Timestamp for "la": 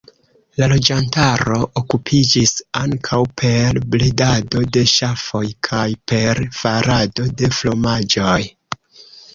0.59-0.67